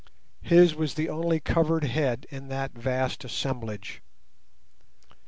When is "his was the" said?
0.41-1.09